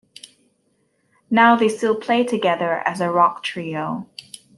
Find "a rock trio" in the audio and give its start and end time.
3.01-4.07